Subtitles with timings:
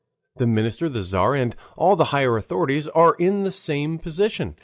[0.37, 4.55] The minister, the Tzar, and all the higher authorities are in the same position.